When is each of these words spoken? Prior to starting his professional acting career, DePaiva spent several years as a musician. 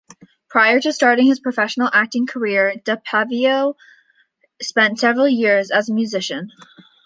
Prior 0.49 0.79
to 0.79 0.91
starting 0.91 1.27
his 1.27 1.39
professional 1.39 1.87
acting 1.93 2.25
career, 2.25 2.73
DePaiva 2.83 3.75
spent 4.59 4.97
several 4.97 5.27
years 5.27 5.69
as 5.69 5.89
a 5.89 5.93
musician. 5.93 6.49